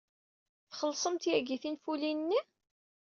Txellṣemt 0.71 1.23
yagi 1.29 1.57
tinfulin-nni? 1.61 2.39